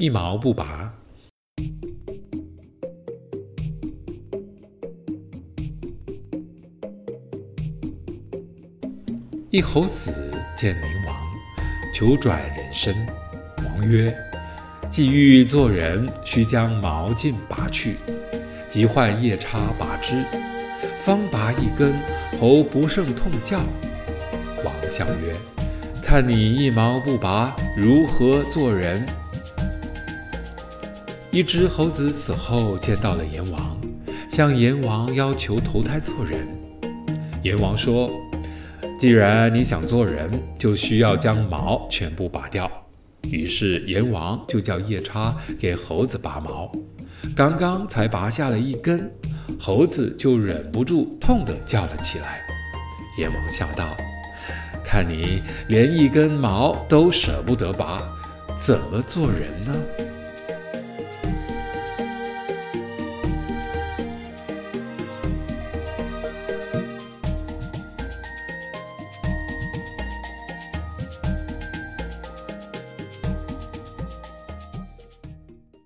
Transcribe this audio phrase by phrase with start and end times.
[0.00, 0.90] 一毛不拔。
[9.50, 10.10] 一猴子
[10.56, 11.14] 见灵王，
[11.92, 12.96] 求转人身。
[13.62, 14.16] 王曰
[14.88, 17.96] ：“既欲做人，须将毛尽拔去，
[18.70, 20.24] 即换夜叉拔之。
[20.96, 21.94] 方拔一根，
[22.40, 23.60] 猴不胜痛叫。”
[24.64, 25.36] 王笑曰
[26.02, 29.06] ：“看你一毛不拔，如何做人？”
[31.32, 33.80] 一只猴子死后见到了阎王，
[34.28, 36.46] 向阎王要求投胎做人。
[37.42, 38.10] 阎王说。
[38.98, 42.70] 既然你想做人，就需要将毛全部拔掉。
[43.30, 46.70] 于是阎王就叫夜叉给猴子拔毛，
[47.34, 49.10] 刚刚才拔下了一根，
[49.58, 52.42] 猴子就忍不住痛地叫了起来。
[53.16, 53.96] 阎王笑道
[54.84, 58.02] ：“看你连一根毛都舍不得拔，
[58.54, 59.74] 怎么做人呢？”